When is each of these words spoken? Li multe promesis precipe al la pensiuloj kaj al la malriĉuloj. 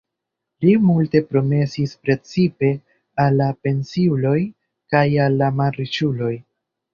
Li 0.63 0.71
multe 0.85 1.19
promesis 1.33 1.93
precipe 2.07 2.71
al 3.25 3.37
la 3.43 3.51
pensiuloj 3.67 4.35
kaj 4.95 5.05
al 5.27 5.39
la 5.43 5.53
malriĉuloj. 5.61 6.33